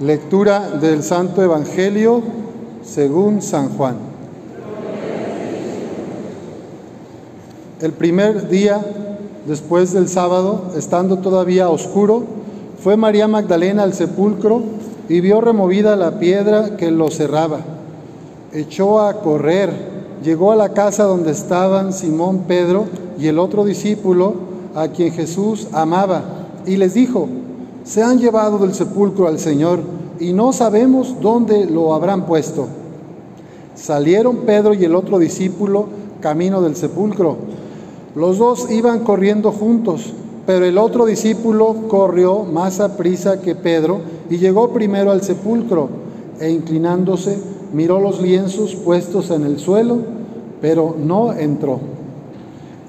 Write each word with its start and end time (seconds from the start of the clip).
Lectura 0.00 0.70
del 0.80 1.02
Santo 1.02 1.42
Evangelio 1.42 2.22
según 2.84 3.42
San 3.42 3.70
Juan. 3.70 3.96
El 7.80 7.92
primer 7.92 8.48
día 8.48 8.80
después 9.46 9.92
del 9.92 10.08
sábado, 10.08 10.66
estando 10.76 11.18
todavía 11.18 11.68
oscuro, 11.68 12.22
fue 12.80 12.96
María 12.96 13.26
Magdalena 13.26 13.82
al 13.82 13.92
sepulcro 13.92 14.62
y 15.08 15.20
vio 15.20 15.40
removida 15.40 15.96
la 15.96 16.20
piedra 16.20 16.76
que 16.76 16.92
lo 16.92 17.10
cerraba. 17.10 17.58
Echó 18.52 19.00
a 19.00 19.14
correr, 19.14 19.72
llegó 20.22 20.52
a 20.52 20.56
la 20.56 20.74
casa 20.74 21.04
donde 21.04 21.32
estaban 21.32 21.92
Simón 21.92 22.44
Pedro 22.46 22.86
y 23.18 23.26
el 23.26 23.40
otro 23.40 23.64
discípulo 23.64 24.34
a 24.76 24.86
quien 24.86 25.12
Jesús 25.12 25.66
amaba 25.72 26.22
y 26.66 26.76
les 26.76 26.94
dijo, 26.94 27.28
se 27.88 28.02
han 28.02 28.18
llevado 28.18 28.58
del 28.58 28.74
sepulcro 28.74 29.28
al 29.28 29.38
Señor 29.38 29.80
y 30.20 30.34
no 30.34 30.52
sabemos 30.52 31.16
dónde 31.22 31.64
lo 31.64 31.94
habrán 31.94 32.26
puesto. 32.26 32.66
Salieron 33.74 34.38
Pedro 34.38 34.74
y 34.74 34.84
el 34.84 34.94
otro 34.94 35.18
discípulo 35.18 35.86
camino 36.20 36.60
del 36.60 36.76
sepulcro. 36.76 37.36
Los 38.14 38.36
dos 38.36 38.70
iban 38.70 39.00
corriendo 39.04 39.52
juntos, 39.52 40.12
pero 40.46 40.66
el 40.66 40.76
otro 40.76 41.06
discípulo 41.06 41.88
corrió 41.88 42.44
más 42.44 42.80
a 42.80 42.98
prisa 42.98 43.40
que 43.40 43.54
Pedro 43.54 44.00
y 44.28 44.36
llegó 44.36 44.68
primero 44.70 45.10
al 45.10 45.22
sepulcro 45.22 45.88
e 46.40 46.50
inclinándose 46.50 47.38
miró 47.72 48.00
los 48.00 48.20
lienzos 48.20 48.74
puestos 48.74 49.30
en 49.30 49.44
el 49.44 49.58
suelo, 49.58 49.96
pero 50.60 50.94
no 51.02 51.32
entró. 51.32 51.80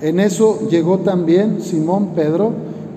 En 0.02 0.20
eso 0.20 0.68
llegó 0.70 1.00
también 1.00 1.62
Simón 1.62 2.10
Pedro, 2.16 2.52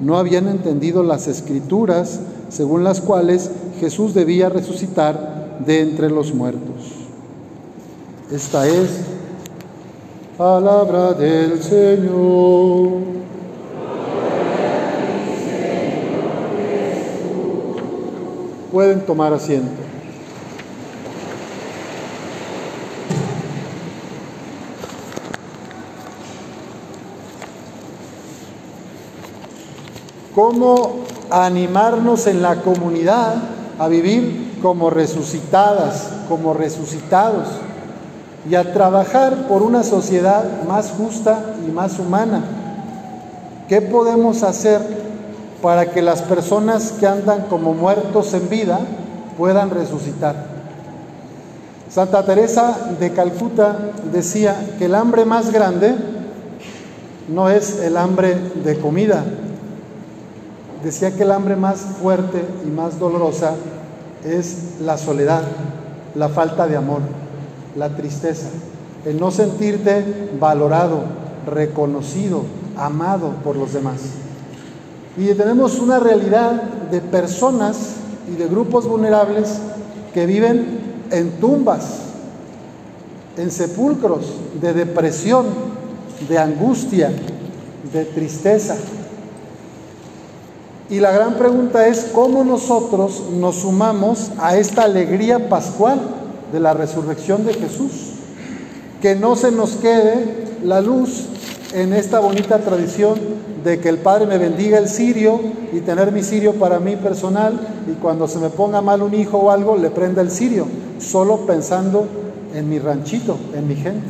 no 0.00 0.18
habían 0.18 0.48
entendido 0.48 1.02
las 1.02 1.28
escrituras 1.28 2.20
según 2.48 2.84
las 2.84 3.00
cuales 3.00 3.50
Jesús 3.80 4.14
debía 4.14 4.48
resucitar 4.48 5.58
de 5.64 5.80
entre 5.80 6.10
los 6.10 6.34
muertos. 6.34 6.92
Esta 8.30 8.66
es 8.66 9.00
palabra 10.36 11.12
del 11.14 11.62
Señor. 11.62 13.16
Pueden 18.72 19.00
tomar 19.06 19.32
asiento. 19.32 19.85
Cómo 30.36 30.96
animarnos 31.30 32.26
en 32.26 32.42
la 32.42 32.56
comunidad 32.56 33.36
a 33.78 33.88
vivir 33.88 34.58
como 34.60 34.90
resucitadas, 34.90 36.10
como 36.28 36.52
resucitados, 36.52 37.48
y 38.48 38.54
a 38.54 38.74
trabajar 38.74 39.48
por 39.48 39.62
una 39.62 39.82
sociedad 39.82 40.44
más 40.68 40.90
justa 40.90 41.56
y 41.66 41.72
más 41.72 41.98
humana. 41.98 42.44
¿Qué 43.66 43.80
podemos 43.80 44.42
hacer 44.42 44.82
para 45.62 45.90
que 45.90 46.02
las 46.02 46.20
personas 46.20 46.92
que 46.92 47.06
andan 47.06 47.46
como 47.48 47.72
muertos 47.72 48.34
en 48.34 48.50
vida 48.50 48.78
puedan 49.38 49.70
resucitar? 49.70 50.36
Santa 51.88 52.26
Teresa 52.26 52.76
de 53.00 53.10
Calcuta 53.10 53.78
decía 54.12 54.54
que 54.78 54.84
el 54.84 54.96
hambre 54.96 55.24
más 55.24 55.50
grande 55.50 55.94
no 57.26 57.48
es 57.48 57.80
el 57.80 57.96
hambre 57.96 58.36
de 58.62 58.78
comida, 58.78 59.24
decía 60.82 61.14
que 61.14 61.22
el 61.22 61.32
hambre 61.32 61.56
más 61.56 61.80
fuerte 62.00 62.44
y 62.66 62.70
más 62.70 62.98
dolorosa 62.98 63.54
es 64.24 64.80
la 64.80 64.98
soledad, 64.98 65.42
la 66.14 66.28
falta 66.28 66.66
de 66.66 66.76
amor, 66.76 67.00
la 67.76 67.90
tristeza, 67.90 68.48
el 69.04 69.20
no 69.20 69.30
sentirte 69.30 70.30
valorado, 70.40 71.00
reconocido, 71.46 72.42
amado 72.76 73.30
por 73.44 73.56
los 73.56 73.72
demás. 73.72 74.00
Y 75.16 75.32
tenemos 75.34 75.78
una 75.78 75.98
realidad 75.98 76.62
de 76.90 77.00
personas 77.00 77.96
y 78.30 78.36
de 78.36 78.48
grupos 78.48 78.86
vulnerables 78.86 79.58
que 80.12 80.26
viven 80.26 80.78
en 81.10 81.30
tumbas, 81.40 82.00
en 83.36 83.50
sepulcros 83.50 84.32
de 84.60 84.72
depresión, 84.72 85.46
de 86.28 86.38
angustia, 86.38 87.10
de 87.92 88.04
tristeza. 88.04 88.76
Y 90.88 91.00
la 91.00 91.10
gran 91.10 91.34
pregunta 91.34 91.88
es 91.88 92.10
cómo 92.12 92.44
nosotros 92.44 93.24
nos 93.32 93.56
sumamos 93.56 94.30
a 94.38 94.56
esta 94.56 94.84
alegría 94.84 95.48
pascual 95.48 96.00
de 96.52 96.60
la 96.60 96.74
resurrección 96.74 97.44
de 97.44 97.54
Jesús. 97.54 98.12
Que 99.02 99.16
no 99.16 99.34
se 99.34 99.50
nos 99.50 99.72
quede 99.76 100.46
la 100.62 100.80
luz 100.80 101.26
en 101.74 101.92
esta 101.92 102.20
bonita 102.20 102.58
tradición 102.58 103.18
de 103.64 103.80
que 103.80 103.88
el 103.88 103.98
Padre 103.98 104.26
me 104.26 104.38
bendiga 104.38 104.78
el 104.78 104.88
cirio 104.88 105.40
y 105.72 105.80
tener 105.80 106.12
mi 106.12 106.22
cirio 106.22 106.54
para 106.54 106.78
mí 106.78 106.94
personal 106.94 107.58
y 107.90 107.94
cuando 108.00 108.28
se 108.28 108.38
me 108.38 108.48
ponga 108.48 108.80
mal 108.80 109.02
un 109.02 109.12
hijo 109.12 109.38
o 109.38 109.50
algo 109.50 109.76
le 109.76 109.90
prenda 109.90 110.22
el 110.22 110.30
cirio, 110.30 110.68
solo 111.00 111.38
pensando 111.38 112.06
en 112.54 112.68
mi 112.70 112.78
ranchito, 112.78 113.36
en 113.56 113.66
mi 113.66 113.74
gente. 113.74 114.06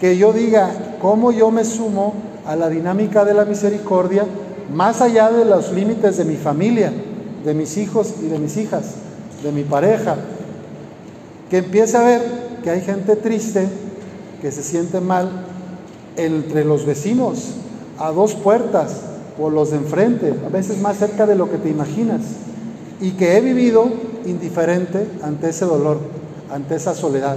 Que 0.00 0.16
yo 0.16 0.32
diga 0.32 0.70
cómo 1.02 1.32
yo 1.32 1.50
me 1.50 1.64
sumo 1.64 2.14
a 2.46 2.54
la 2.54 2.68
dinámica 2.68 3.24
de 3.24 3.34
la 3.34 3.44
misericordia 3.44 4.24
más 4.72 5.00
allá 5.00 5.30
de 5.30 5.44
los 5.44 5.72
límites 5.72 6.16
de 6.16 6.24
mi 6.24 6.36
familia, 6.36 6.92
de 7.44 7.54
mis 7.54 7.76
hijos 7.76 8.14
y 8.22 8.26
de 8.26 8.38
mis 8.38 8.56
hijas, 8.56 8.94
de 9.42 9.52
mi 9.52 9.64
pareja, 9.64 10.16
que 11.48 11.58
empiece 11.58 11.96
a 11.96 12.02
ver 12.02 12.22
que 12.62 12.70
hay 12.70 12.80
gente 12.82 13.16
triste, 13.16 13.66
que 14.40 14.52
se 14.52 14.62
siente 14.62 15.00
mal 15.00 15.28
entre 16.16 16.64
los 16.64 16.86
vecinos, 16.86 17.54
a 17.98 18.12
dos 18.12 18.34
puertas, 18.34 19.02
o 19.38 19.48
los 19.48 19.70
de 19.70 19.78
enfrente, 19.78 20.34
a 20.46 20.48
veces 20.50 20.80
más 20.80 20.98
cerca 20.98 21.26
de 21.26 21.34
lo 21.34 21.50
que 21.50 21.56
te 21.56 21.70
imaginas, 21.70 22.20
y 23.00 23.12
que 23.12 23.36
he 23.36 23.40
vivido 23.40 23.88
indiferente 24.26 25.06
ante 25.22 25.48
ese 25.48 25.64
dolor, 25.64 25.98
ante 26.52 26.76
esa 26.76 26.94
soledad, 26.94 27.36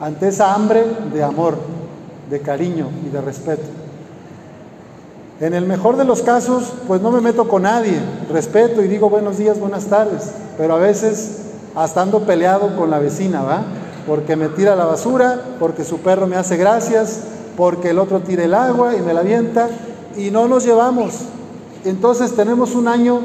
ante 0.00 0.28
esa 0.28 0.54
hambre 0.54 0.84
de 1.12 1.22
amor, 1.22 1.58
de 2.30 2.40
cariño 2.40 2.88
y 3.04 3.10
de 3.10 3.20
respeto. 3.20 3.79
En 5.40 5.54
el 5.54 5.64
mejor 5.64 5.96
de 5.96 6.04
los 6.04 6.20
casos, 6.20 6.70
pues 6.86 7.00
no 7.00 7.10
me 7.10 7.22
meto 7.22 7.48
con 7.48 7.62
nadie, 7.62 7.98
respeto 8.30 8.82
y 8.82 8.88
digo 8.88 9.08
buenos 9.08 9.38
días, 9.38 9.58
buenas 9.58 9.86
tardes, 9.86 10.32
pero 10.58 10.74
a 10.74 10.78
veces 10.78 11.38
hasta 11.74 12.02
ando 12.02 12.26
peleado 12.26 12.76
con 12.76 12.90
la 12.90 12.98
vecina, 12.98 13.40
¿va? 13.40 13.62
Porque 14.06 14.36
me 14.36 14.48
tira 14.48 14.76
la 14.76 14.84
basura, 14.84 15.40
porque 15.58 15.82
su 15.82 16.00
perro 16.00 16.26
me 16.26 16.36
hace 16.36 16.58
gracias, 16.58 17.20
porque 17.56 17.88
el 17.88 17.98
otro 17.98 18.20
tira 18.20 18.44
el 18.44 18.52
agua 18.52 18.94
y 18.94 19.00
me 19.00 19.14
la 19.14 19.20
avienta 19.20 19.70
y 20.14 20.30
no 20.30 20.46
nos 20.46 20.66
llevamos. 20.66 21.20
Entonces 21.86 22.36
tenemos 22.36 22.74
un 22.74 22.86
año 22.86 23.20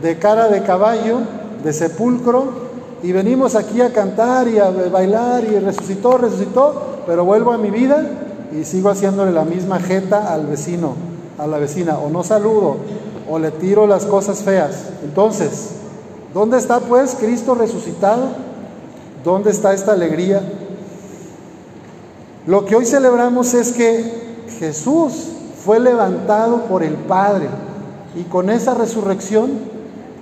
de 0.00 0.16
cara 0.18 0.48
de 0.48 0.62
caballo, 0.62 1.18
de 1.62 1.74
sepulcro, 1.74 2.46
y 3.02 3.12
venimos 3.12 3.54
aquí 3.54 3.82
a 3.82 3.92
cantar 3.92 4.48
y 4.48 4.58
a 4.58 4.70
bailar 4.70 5.44
y 5.44 5.58
resucitó, 5.58 6.16
resucitó, 6.16 7.02
pero 7.06 7.26
vuelvo 7.26 7.52
a 7.52 7.58
mi 7.58 7.70
vida 7.70 8.06
y 8.58 8.64
sigo 8.64 8.88
haciéndole 8.88 9.32
la 9.32 9.44
misma 9.44 9.80
jeta 9.80 10.32
al 10.32 10.46
vecino 10.46 11.07
a 11.38 11.46
la 11.46 11.58
vecina, 11.58 11.98
o 11.98 12.10
no 12.10 12.22
saludo, 12.22 12.76
o 13.30 13.38
le 13.38 13.50
tiro 13.52 13.86
las 13.86 14.04
cosas 14.04 14.42
feas. 14.42 14.86
Entonces, 15.04 15.70
¿dónde 16.34 16.58
está 16.58 16.80
pues 16.80 17.16
Cristo 17.18 17.54
resucitado? 17.54 18.28
¿Dónde 19.24 19.50
está 19.50 19.72
esta 19.72 19.92
alegría? 19.92 20.42
Lo 22.46 22.64
que 22.64 22.76
hoy 22.76 22.86
celebramos 22.86 23.54
es 23.54 23.72
que 23.72 24.46
Jesús 24.58 25.28
fue 25.64 25.78
levantado 25.80 26.62
por 26.62 26.82
el 26.82 26.94
Padre 26.94 27.48
y 28.16 28.22
con 28.24 28.48
esa 28.48 28.74
resurrección 28.74 29.50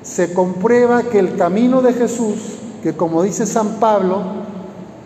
se 0.02 0.32
comprueba 0.32 1.04
que 1.04 1.18
el 1.18 1.36
camino 1.36 1.82
de 1.82 1.92
Jesús, 1.92 2.58
que 2.82 2.94
como 2.94 3.22
dice 3.22 3.46
San 3.46 3.76
Pablo, 3.80 4.22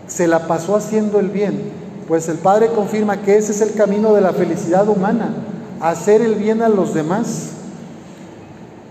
se 0.07 0.27
la 0.27 0.47
pasó 0.47 0.75
haciendo 0.75 1.19
el 1.19 1.29
bien, 1.29 1.71
pues 2.07 2.27
el 2.27 2.37
Padre 2.37 2.69
confirma 2.69 3.21
que 3.21 3.37
ese 3.37 3.51
es 3.51 3.61
el 3.61 3.73
camino 3.73 4.13
de 4.13 4.21
la 4.21 4.33
felicidad 4.33 4.87
humana, 4.89 5.33
hacer 5.81 6.21
el 6.21 6.35
bien 6.35 6.61
a 6.61 6.69
los 6.69 6.93
demás. 6.93 7.51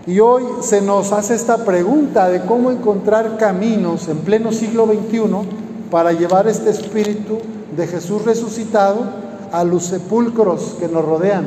Y 0.07 0.19
hoy 0.19 0.43
se 0.61 0.81
nos 0.81 1.11
hace 1.11 1.35
esta 1.35 1.63
pregunta 1.63 2.27
de 2.27 2.41
cómo 2.41 2.71
encontrar 2.71 3.37
caminos 3.37 4.07
en 4.07 4.17
pleno 4.19 4.51
siglo 4.51 4.85
XXI 4.85 5.21
para 5.91 6.11
llevar 6.11 6.47
este 6.47 6.71
espíritu 6.71 7.37
de 7.75 7.87
Jesús 7.87 8.25
resucitado 8.25 9.03
a 9.51 9.63
los 9.63 9.83
sepulcros 9.83 10.75
que 10.79 10.87
nos 10.87 11.05
rodean, 11.05 11.45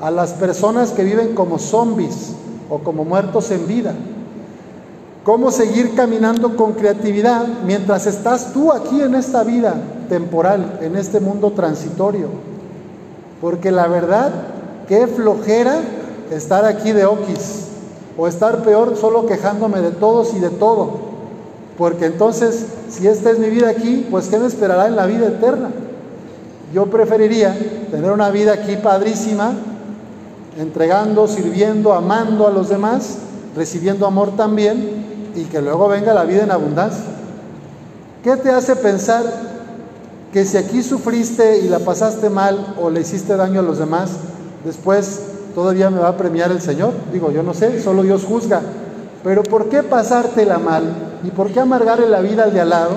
a 0.00 0.10
las 0.10 0.32
personas 0.32 0.90
que 0.90 1.04
viven 1.04 1.34
como 1.34 1.58
zombies 1.58 2.32
o 2.68 2.78
como 2.78 3.04
muertos 3.04 3.50
en 3.50 3.66
vida. 3.66 3.94
Cómo 5.22 5.50
seguir 5.50 5.94
caminando 5.94 6.56
con 6.56 6.72
creatividad 6.72 7.46
mientras 7.64 8.06
estás 8.06 8.52
tú 8.52 8.72
aquí 8.72 9.00
en 9.00 9.14
esta 9.14 9.42
vida 9.44 9.74
temporal, 10.08 10.78
en 10.82 10.96
este 10.96 11.20
mundo 11.20 11.52
transitorio. 11.52 12.28
Porque 13.40 13.70
la 13.70 13.86
verdad, 13.86 14.30
qué 14.88 15.06
flojera 15.06 15.80
estar 16.30 16.64
aquí 16.64 16.92
de 16.92 17.04
oquis 17.04 17.66
o 18.16 18.26
estar 18.26 18.62
peor 18.62 18.96
solo 18.96 19.26
quejándome 19.26 19.80
de 19.80 19.90
todos 19.90 20.34
y 20.34 20.40
de 20.40 20.50
todo. 20.50 21.06
Porque 21.76 22.06
entonces, 22.06 22.66
si 22.88 23.06
esta 23.06 23.30
es 23.30 23.38
mi 23.38 23.50
vida 23.50 23.68
aquí, 23.68 24.06
pues 24.10 24.28
¿qué 24.28 24.38
me 24.38 24.46
esperará 24.46 24.86
en 24.86 24.96
la 24.96 25.06
vida 25.06 25.26
eterna? 25.26 25.70
Yo 26.72 26.86
preferiría 26.86 27.56
tener 27.90 28.10
una 28.10 28.30
vida 28.30 28.54
aquí 28.54 28.76
padrísima, 28.76 29.52
entregando, 30.58 31.28
sirviendo, 31.28 31.92
amando 31.92 32.46
a 32.46 32.50
los 32.50 32.68
demás, 32.68 33.18
recibiendo 33.54 34.06
amor 34.06 34.36
también, 34.36 35.04
y 35.34 35.44
que 35.44 35.60
luego 35.60 35.86
venga 35.88 36.14
la 36.14 36.24
vida 36.24 36.44
en 36.44 36.50
abundancia. 36.50 37.04
¿Qué 38.24 38.36
te 38.36 38.50
hace 38.50 38.74
pensar 38.74 39.22
que 40.32 40.44
si 40.44 40.56
aquí 40.56 40.82
sufriste 40.82 41.58
y 41.58 41.68
la 41.68 41.78
pasaste 41.78 42.30
mal 42.30 42.74
o 42.80 42.90
le 42.90 43.02
hiciste 43.02 43.36
daño 43.36 43.60
a 43.60 43.62
los 43.62 43.78
demás, 43.78 44.10
después 44.66 45.20
todavía 45.54 45.88
me 45.88 46.00
va 46.00 46.08
a 46.08 46.16
premiar 46.16 46.50
el 46.50 46.60
Señor. 46.60 46.92
Digo, 47.12 47.30
yo 47.30 47.42
no 47.42 47.54
sé, 47.54 47.80
solo 47.80 48.02
Dios 48.02 48.24
juzga. 48.24 48.60
Pero 49.24 49.42
¿por 49.42 49.68
qué 49.68 49.82
pasártela 49.82 50.58
mal 50.58 50.84
y 51.24 51.30
por 51.30 51.50
qué 51.50 51.60
amargarle 51.60 52.08
la 52.08 52.20
vida 52.20 52.44
al 52.44 52.52
de 52.52 52.60
al 52.60 52.68
lado 52.68 52.92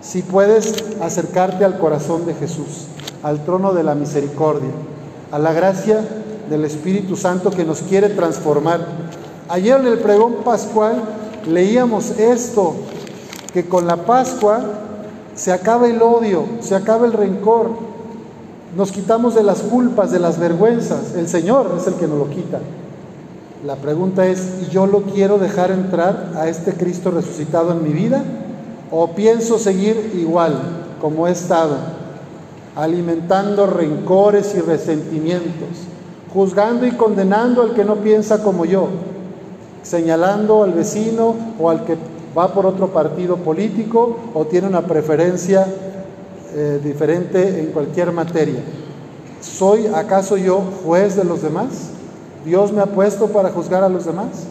si 0.00 0.22
puedes 0.22 0.84
acercarte 1.00 1.64
al 1.64 1.78
corazón 1.78 2.26
de 2.26 2.34
Jesús, 2.34 2.86
al 3.22 3.44
trono 3.44 3.72
de 3.72 3.82
la 3.82 3.94
misericordia, 3.94 4.70
a 5.30 5.38
la 5.38 5.52
gracia 5.52 6.00
del 6.48 6.64
Espíritu 6.64 7.16
Santo 7.16 7.50
que 7.50 7.64
nos 7.64 7.82
quiere 7.82 8.10
transformar? 8.10 8.86
Ayer 9.48 9.80
en 9.80 9.86
el 9.86 9.98
pregón 9.98 10.36
pascual 10.44 11.02
leíamos 11.46 12.10
esto, 12.18 12.74
que 13.52 13.68
con 13.68 13.86
la 13.86 13.96
Pascua 13.96 14.60
se 15.34 15.52
acaba 15.52 15.88
el 15.88 16.00
odio, 16.00 16.44
se 16.60 16.74
acaba 16.74 17.06
el 17.06 17.12
rencor, 17.12 17.70
nos 18.76 18.90
quitamos 18.90 19.34
de 19.34 19.42
las 19.42 19.60
culpas, 19.60 20.10
de 20.10 20.18
las 20.18 20.38
vergüenzas. 20.38 21.14
El 21.14 21.28
Señor 21.28 21.74
es 21.78 21.86
el 21.86 21.94
que 21.94 22.08
nos 22.08 22.18
lo 22.18 22.30
quita. 22.30 22.58
La 23.66 23.76
pregunta 23.76 24.26
es, 24.26 24.62
¿y 24.62 24.72
yo 24.72 24.86
lo 24.86 25.02
quiero 25.02 25.38
dejar 25.38 25.70
entrar 25.70 26.32
a 26.36 26.48
este 26.48 26.72
Cristo 26.72 27.10
resucitado 27.10 27.72
en 27.72 27.82
mi 27.82 27.90
vida? 27.90 28.24
¿O 28.90 29.08
pienso 29.08 29.58
seguir 29.58 30.12
igual 30.18 30.54
como 31.00 31.28
he 31.28 31.32
estado, 31.32 31.76
alimentando 32.74 33.66
rencores 33.66 34.54
y 34.56 34.60
resentimientos, 34.60 35.68
juzgando 36.32 36.86
y 36.86 36.92
condenando 36.92 37.62
al 37.62 37.74
que 37.74 37.84
no 37.84 37.96
piensa 37.96 38.42
como 38.42 38.64
yo, 38.64 38.88
señalando 39.82 40.62
al 40.62 40.72
vecino 40.72 41.34
o 41.60 41.70
al 41.70 41.84
que 41.84 41.96
va 42.36 42.52
por 42.54 42.66
otro 42.66 42.88
partido 42.88 43.36
político 43.36 44.16
o 44.34 44.44
tiene 44.46 44.68
una 44.68 44.82
preferencia 44.82 45.66
eh, 46.54 46.80
diferente 46.82 47.60
en 47.60 47.66
cualquier 47.66 48.12
materia. 48.12 48.62
¿Soy 49.40 49.86
acaso 49.86 50.36
yo 50.36 50.62
juez 50.84 51.16
de 51.16 51.24
los 51.24 51.42
demás? 51.42 51.90
¿Dios 52.44 52.72
me 52.72 52.80
ha 52.80 52.86
puesto 52.86 53.28
para 53.28 53.50
juzgar 53.50 53.82
a 53.82 53.88
los 53.88 54.04
demás? 54.04 54.44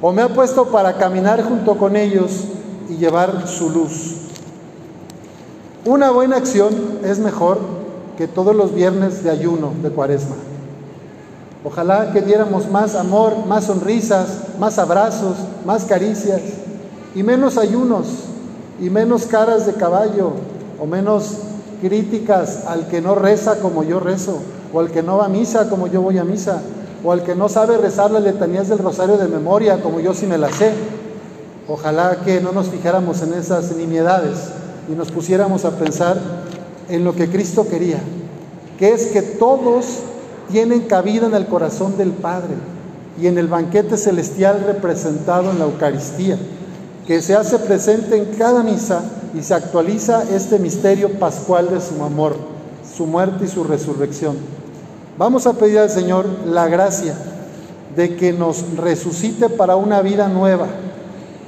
¿O 0.00 0.12
me 0.12 0.22
ha 0.22 0.28
puesto 0.28 0.66
para 0.66 0.96
caminar 0.98 1.42
junto 1.42 1.76
con 1.76 1.96
ellos 1.96 2.44
y 2.88 2.96
llevar 2.96 3.46
su 3.46 3.70
luz? 3.70 4.16
Una 5.84 6.10
buena 6.10 6.36
acción 6.36 6.74
es 7.04 7.18
mejor 7.18 7.58
que 8.16 8.26
todos 8.26 8.54
los 8.54 8.74
viernes 8.74 9.22
de 9.22 9.30
ayuno 9.30 9.72
de 9.82 9.90
cuaresma. 9.90 10.34
Ojalá 11.64 12.12
que 12.12 12.20
diéramos 12.20 12.70
más 12.70 12.94
amor, 12.94 13.46
más 13.46 13.64
sonrisas, 13.64 14.58
más 14.58 14.78
abrazos, 14.78 15.36
más 15.64 15.84
caricias 15.84 16.40
y 17.14 17.22
menos 17.22 17.56
ayunos 17.56 18.06
y 18.80 18.90
menos 18.90 19.26
caras 19.26 19.66
de 19.66 19.72
caballo 19.74 20.32
o 20.80 20.86
menos 20.86 21.38
críticas 21.80 22.64
al 22.66 22.88
que 22.88 23.00
no 23.00 23.14
reza 23.14 23.60
como 23.60 23.82
yo 23.82 24.00
rezo, 24.00 24.38
o 24.72 24.80
al 24.80 24.90
que 24.90 25.02
no 25.02 25.18
va 25.18 25.26
a 25.26 25.28
misa 25.28 25.68
como 25.68 25.86
yo 25.86 26.02
voy 26.02 26.18
a 26.18 26.24
misa, 26.24 26.60
o 27.04 27.12
al 27.12 27.22
que 27.22 27.34
no 27.34 27.48
sabe 27.48 27.76
rezar 27.78 28.10
las 28.10 28.22
letanías 28.22 28.68
del 28.68 28.78
rosario 28.78 29.16
de 29.16 29.28
memoria 29.28 29.80
como 29.82 30.00
yo 30.00 30.14
sí 30.14 30.26
me 30.26 30.38
las 30.38 30.56
sé. 30.56 30.72
Ojalá 31.68 32.18
que 32.24 32.40
no 32.40 32.52
nos 32.52 32.68
fijáramos 32.68 33.22
en 33.22 33.34
esas 33.34 33.74
nimiedades 33.76 34.50
y 34.88 34.92
nos 34.92 35.10
pusiéramos 35.10 35.64
a 35.64 35.72
pensar 35.72 36.18
en 36.88 37.04
lo 37.04 37.14
que 37.14 37.28
Cristo 37.28 37.66
quería, 37.68 37.98
que 38.78 38.92
es 38.92 39.06
que 39.06 39.22
todos 39.22 40.00
tienen 40.50 40.82
cabida 40.82 41.26
en 41.26 41.34
el 41.34 41.46
corazón 41.46 41.96
del 41.96 42.10
Padre 42.10 42.54
y 43.20 43.26
en 43.26 43.38
el 43.38 43.48
banquete 43.48 43.96
celestial 43.96 44.62
representado 44.64 45.50
en 45.50 45.58
la 45.58 45.64
Eucaristía, 45.64 46.38
que 47.06 47.20
se 47.20 47.34
hace 47.34 47.58
presente 47.58 48.16
en 48.16 48.26
cada 48.36 48.62
misa 48.62 49.02
y 49.36 49.42
se 49.42 49.54
actualiza 49.54 50.24
este 50.34 50.58
misterio 50.58 51.18
pascual 51.18 51.68
de 51.68 51.80
su 51.80 52.02
amor, 52.02 52.36
su 52.96 53.06
muerte 53.06 53.44
y 53.44 53.48
su 53.48 53.64
resurrección. 53.64 54.36
Vamos 55.18 55.46
a 55.46 55.52
pedir 55.52 55.78
al 55.78 55.90
Señor 55.90 56.26
la 56.46 56.68
gracia 56.68 57.14
de 57.94 58.16
que 58.16 58.32
nos 58.32 58.76
resucite 58.76 59.50
para 59.50 59.76
una 59.76 60.00
vida 60.00 60.28
nueva, 60.28 60.66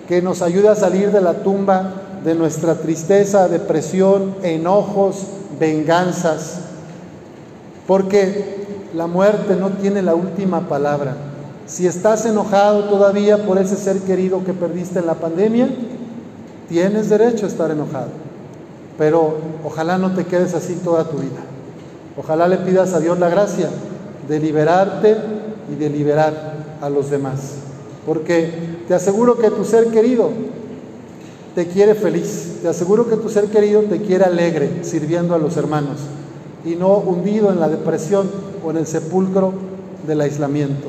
que 0.07 0.21
nos 0.21 0.43
ayude 0.43 0.69
a 0.69 0.75
salir 0.75 1.13
de 1.13 1.23
la 1.23 1.43
tumba 1.43 1.95
de 2.25 2.35
nuestra 2.35 2.75
tristeza, 2.75 3.49
depresión, 3.49 4.35
enojos, 4.43 5.23
venganzas, 5.59 6.59
porque 7.87 8.67
la 8.95 9.07
muerte 9.07 9.57
no 9.57 9.71
tiene 9.71 10.03
la 10.03 10.15
última 10.15 10.69
palabra. 10.69 11.17
Si 11.67 11.87
estás 11.87 12.27
enojado 12.27 12.85
todavía 12.85 13.47
por 13.47 13.59
ese 13.59 13.77
ser 13.77 13.99
querido 14.01 14.45
que 14.45 14.53
perdiste 14.53 14.99
en 14.99 15.07
la 15.07 15.15
pandemia, 15.15 15.69
Tienes 16.69 17.09
derecho 17.09 17.47
a 17.47 17.49
estar 17.49 17.71
enojado, 17.71 18.09
pero 18.99 19.37
ojalá 19.65 19.97
no 19.97 20.15
te 20.15 20.25
quedes 20.25 20.55
así 20.55 20.75
toda 20.85 21.05
tu 21.05 21.19
vida. 21.19 21.41
Ojalá 22.17 22.47
le 22.49 22.59
pidas 22.59 22.93
a 22.93 23.01
Dios 23.01 23.19
la 23.19 23.29
gracia 23.29 23.71
de 24.29 24.39
liberarte 24.39 25.17
y 25.73 25.77
de 25.77 25.89
liberar 25.89 26.79
a 26.81 26.91
los 26.91 27.11
demás. 27.11 27.55
Porque 28.05 28.53
te 28.87 28.95
aseguro 28.95 29.39
que 29.39 29.51
tu 29.51 29.65
ser 29.65 29.87
querido 29.89 30.31
te 31.55 31.67
quiere 31.67 31.95
feliz, 31.95 32.59
te 32.63 32.69
aseguro 32.69 33.09
que 33.09 33.17
tu 33.17 33.29
ser 33.29 33.47
querido 33.47 33.83
te 33.83 34.01
quiere 34.03 34.25
alegre, 34.25 34.85
sirviendo 34.85 35.35
a 35.35 35.39
los 35.39 35.57
hermanos, 35.57 35.99
y 36.65 36.77
no 36.77 36.99
hundido 36.99 37.51
en 37.51 37.59
la 37.59 37.69
depresión 37.69 38.31
o 38.65 38.71
en 38.71 38.77
el 38.77 38.87
sepulcro 38.87 39.53
del 40.07 40.21
aislamiento. 40.21 40.89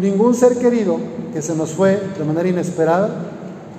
Ningún 0.00 0.34
ser 0.34 0.56
querido 0.56 0.98
que 1.32 1.42
se 1.42 1.54
nos 1.54 1.72
fue 1.72 2.00
de 2.18 2.24
manera 2.24 2.48
inesperada 2.48 3.10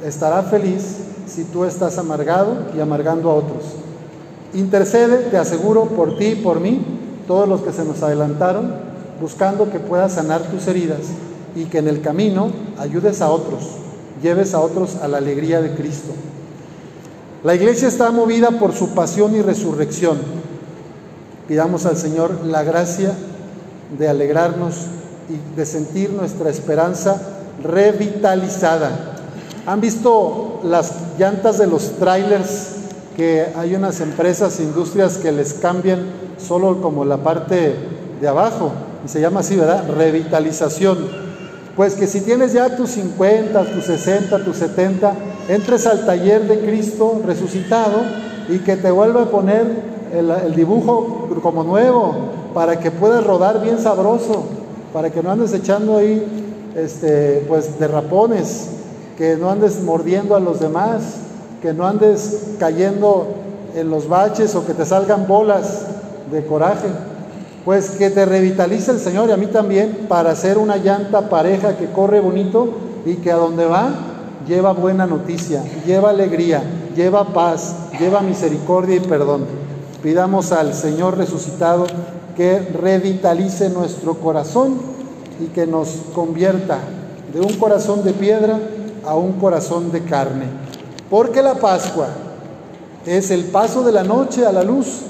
estará 0.04 0.44
feliz 0.44 0.98
si 1.28 1.44
tú 1.44 1.66
estás 1.66 1.98
amargado 1.98 2.58
y 2.76 2.80
amargando 2.80 3.30
a 3.30 3.36
otros. 3.36 3.64
Intercede, 4.54 5.18
te 5.30 5.38
aseguro, 5.38 5.86
por 5.86 6.18
ti 6.18 6.28
y 6.28 6.36
por 6.36 6.60
mí, 6.60 6.82
todos 7.28 7.48
los 7.48 7.62
que 7.62 7.74
se 7.74 7.84
nos 7.84 8.02
adelantaron, 8.04 8.74
buscando 9.20 9.70
que 9.70 9.80
puedas 9.80 10.14
sanar 10.14 10.42
tus 10.44 10.68
heridas 10.68 11.00
y 11.56 11.66
que 11.66 11.80
en 11.80 11.88
el 11.88 12.02
camino 12.02 12.52
ayudes 12.78 13.22
a 13.22 13.30
otros, 13.30 13.64
lleves 14.22 14.54
a 14.54 14.60
otros 14.60 14.98
a 14.98 15.08
la 15.08 15.18
alegría 15.18 15.62
de 15.62 15.74
Cristo. 15.74 16.12
La 17.44 17.56
iglesia 17.56 17.88
está 17.88 18.12
movida 18.12 18.52
por 18.52 18.74
su 18.74 18.90
pasión 18.90 19.36
y 19.36 19.42
resurrección. 19.42 20.18
Pidamos 21.48 21.86
al 21.86 21.98
Señor 21.98 22.46
la 22.46 22.64
gracia 22.64 23.12
de 23.98 24.08
alegrarnos 24.08 24.88
y 25.30 25.56
de 25.56 25.66
sentir 25.66 26.12
nuestra 26.12 26.50
esperanza 26.50 27.22
revitalizada 27.64 29.15
¿Han 29.68 29.82
visto 29.82 30.60
las 30.64 30.94
llantas 31.18 31.58
de 31.58 31.66
los 31.66 31.94
trailers 31.94 32.68
que 33.18 33.48
hay 33.56 33.74
unas 33.74 34.00
empresas, 34.00 34.60
industrias 34.60 35.18
que 35.18 35.32
les 35.32 35.56
cambian 35.56 36.06
solo 36.38 36.82
como 36.84 37.04
la 37.04 37.18
parte 37.18 37.74
de 38.22 38.28
abajo? 38.28 38.72
Y 39.04 39.08
se 39.08 39.20
llama 39.20 39.40
así, 39.40 39.56
¿verdad? 39.56 39.90
Revitalización. 39.90 41.00
Pues 41.76 41.96
que 41.96 42.06
si 42.06 42.22
tienes 42.22 42.54
ya 42.54 42.76
tus 42.78 42.92
50, 42.92 43.72
tus 43.72 43.86
60, 43.86 44.46
tus 44.46 44.58
70, 44.58 45.14
entres 45.50 45.88
al 45.88 46.06
taller 46.06 46.48
de 46.48 46.60
Cristo 46.60 47.22
resucitado 47.26 48.04
y 48.48 48.60
que 48.60 48.78
te 48.78 48.92
vuelva 48.92 49.24
a 49.24 49.32
poner 49.32 49.96
el, 50.14 50.56
dibujo 50.56 51.28
como 51.42 51.64
nuevo 51.64 52.14
para 52.54 52.80
que 52.80 52.92
puedas 52.92 53.24
rodar 53.24 53.64
bien 53.64 53.80
sabroso, 53.80 54.44
para 54.94 55.10
que 55.10 55.24
no 55.24 55.32
andes 55.32 55.54
echando 55.54 55.98
ahí 55.98 56.24
este, 56.76 57.44
pues 57.48 57.80
derrapones 57.80 58.70
que 59.18 59.38
no 59.38 59.50
andes 59.50 59.82
mordiendo 59.82 60.36
a 60.36 60.40
los 60.40 60.60
demás, 60.60 61.02
que 61.62 61.74
no 61.74 61.86
andes 61.88 62.56
cayendo 62.60 63.28
en 63.76 63.90
los 63.90 64.08
baches 64.08 64.56
o 64.56 64.66
que 64.66 64.74
te 64.74 64.86
salgan 64.86 65.28
bolas 65.28 65.86
de 66.32 66.46
coraje. 66.46 66.88
Pues 67.64 67.92
que 67.92 68.10
te 68.12 68.26
revitalice 68.26 68.92
el 68.92 69.00
Señor 69.00 69.30
y 69.30 69.32
a 69.32 69.38
mí 69.38 69.48
también 69.48 70.06
para 70.08 70.36
ser 70.36 70.58
una 70.58 70.78
llanta 70.78 71.30
pareja 71.30 71.78
que 71.78 71.88
corre 71.88 72.20
bonito 72.20 72.70
y 73.06 73.16
que 73.16 73.32
a 73.32 73.38
donde 73.38 73.66
va 73.66 73.90
lleva 74.48 74.74
buena 74.74 75.06
noticia, 75.06 75.64
lleva 75.86 76.12
alegría, 76.12 76.62
lleva 76.96 77.34
paz, 77.34 77.76
lleva 78.00 78.22
misericordia 78.22 78.98
y 78.98 79.00
perdón. 79.00 79.46
Pidamos 80.04 80.52
al 80.52 80.74
Señor 80.74 81.18
resucitado 81.18 81.88
que 82.38 82.60
revitalice 82.60 83.70
nuestro 83.70 84.16
corazón 84.16 84.78
y 85.44 85.48
que 85.48 85.66
nos 85.66 85.90
convierta 86.14 86.78
de 87.34 87.42
un 87.42 87.54
corazón 87.56 88.04
de 88.04 88.14
piedra 88.14 88.60
a 89.06 89.16
un 89.16 89.34
corazón 89.34 89.92
de 89.92 90.04
carne. 90.04 90.46
Porque 91.10 91.42
la 91.42 91.56
Pascua 91.56 92.08
es 93.06 93.32
el 93.32 93.46
paso 93.46 93.84
de 93.84 93.92
la 93.92 94.04
noche 94.04 94.46
a 94.46 94.52
la 94.52 94.64
luz, 94.64 95.02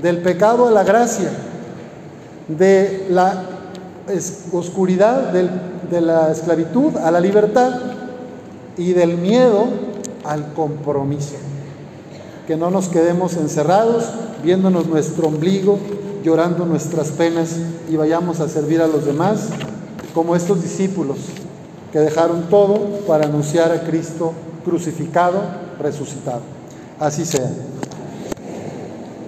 del 0.00 0.18
pecado 0.18 0.68
a 0.68 0.70
la 0.70 0.84
gracia, 0.84 1.30
de 2.48 3.06
la 3.10 3.44
oscuridad 4.52 5.32
de 5.32 6.00
la 6.00 6.30
esclavitud 6.30 6.96
a 6.96 7.10
la 7.10 7.20
libertad 7.20 7.72
y 8.76 8.92
del 8.92 9.16
miedo 9.16 9.66
al 10.24 10.52
compromiso. 10.52 11.36
Que 12.46 12.56
no 12.56 12.70
nos 12.70 12.88
quedemos 12.88 13.36
encerrados 13.36 14.04
viéndonos 14.42 14.86
nuestro 14.86 15.28
ombligo, 15.28 15.78
llorando 16.24 16.66
nuestras 16.66 17.10
penas 17.10 17.56
y 17.88 17.96
vayamos 17.96 18.40
a 18.40 18.48
servir 18.48 18.80
a 18.82 18.86
los 18.86 19.04
demás 19.04 19.48
como 20.14 20.34
estos 20.34 20.62
discípulos 20.62 21.18
que 21.92 21.98
dejaron 21.98 22.48
todo 22.48 22.78
para 23.06 23.26
anunciar 23.26 23.72
a 23.72 23.80
Cristo 23.82 24.32
crucificado, 24.64 25.42
resucitado. 25.80 26.42
Así 26.98 27.24
sea. 27.24 27.50